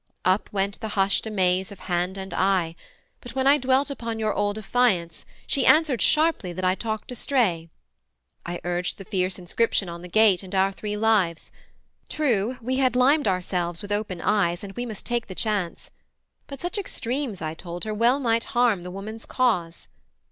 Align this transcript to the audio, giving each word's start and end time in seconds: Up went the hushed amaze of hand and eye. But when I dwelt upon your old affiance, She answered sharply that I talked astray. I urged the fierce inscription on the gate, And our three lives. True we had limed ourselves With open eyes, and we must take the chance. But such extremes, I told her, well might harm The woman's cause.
Up 0.25 0.49
went 0.51 0.79
the 0.81 0.87
hushed 0.97 1.27
amaze 1.27 1.71
of 1.71 1.81
hand 1.81 2.17
and 2.17 2.33
eye. 2.33 2.75
But 3.19 3.35
when 3.35 3.45
I 3.45 3.59
dwelt 3.59 3.91
upon 3.91 4.17
your 4.17 4.33
old 4.33 4.57
affiance, 4.57 5.25
She 5.45 5.63
answered 5.63 6.01
sharply 6.01 6.51
that 6.53 6.65
I 6.65 6.73
talked 6.73 7.11
astray. 7.11 7.69
I 8.43 8.59
urged 8.63 8.97
the 8.97 9.05
fierce 9.05 9.37
inscription 9.37 9.89
on 9.89 10.01
the 10.01 10.07
gate, 10.07 10.41
And 10.41 10.55
our 10.55 10.71
three 10.71 10.97
lives. 10.97 11.51
True 12.09 12.57
we 12.63 12.77
had 12.77 12.95
limed 12.95 13.27
ourselves 13.27 13.83
With 13.83 13.91
open 13.91 14.21
eyes, 14.21 14.63
and 14.63 14.73
we 14.73 14.87
must 14.87 15.05
take 15.05 15.27
the 15.27 15.35
chance. 15.35 15.91
But 16.47 16.59
such 16.59 16.79
extremes, 16.79 17.39
I 17.39 17.53
told 17.53 17.83
her, 17.83 17.93
well 17.93 18.19
might 18.19 18.45
harm 18.55 18.81
The 18.81 18.89
woman's 18.89 19.27
cause. 19.27 19.87